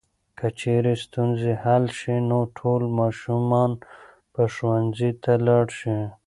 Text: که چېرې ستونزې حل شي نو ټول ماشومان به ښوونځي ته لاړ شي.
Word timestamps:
که 0.37 0.47
چېرې 0.59 0.93
ستونزې 1.03 1.53
حل 1.63 1.83
شي 1.99 2.15
نو 2.29 2.39
ټول 2.57 2.81
ماشومان 2.99 3.71
به 4.33 4.43
ښوونځي 4.53 5.11
ته 5.23 5.31
لاړ 5.47 5.65
شي. 5.79 5.97